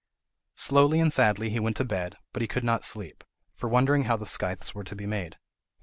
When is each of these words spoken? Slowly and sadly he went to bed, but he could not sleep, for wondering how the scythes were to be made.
Slowly 0.55 0.99
and 0.99 1.13
sadly 1.13 1.51
he 1.51 1.59
went 1.59 1.75
to 1.77 1.83
bed, 1.85 2.15
but 2.33 2.41
he 2.41 2.47
could 2.47 2.63
not 2.63 2.83
sleep, 2.83 3.23
for 3.55 3.69
wondering 3.69 4.05
how 4.05 4.17
the 4.17 4.25
scythes 4.25 4.73
were 4.73 4.83
to 4.83 4.95
be 4.95 5.05
made. 5.05 5.37